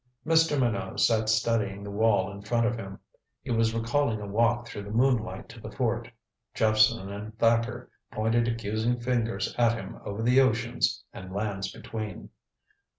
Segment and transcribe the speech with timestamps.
[0.25, 0.59] Mr.
[0.59, 2.97] Minot sat studying the wall in front of him.
[3.43, 6.09] He was recalling a walk through the moonlight to the fort.
[6.55, 12.31] Jephson and Thacker pointed accusing fingers at him over the oceans and lands between.